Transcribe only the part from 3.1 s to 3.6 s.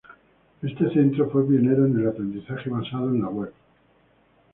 web.